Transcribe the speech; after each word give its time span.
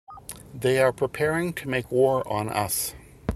They 0.51 0.79
are 0.81 0.91
preparing 0.91 1.53
to 1.53 1.69
make 1.69 1.91
war 1.91 2.27
on 2.27 2.49
us. 2.49 2.95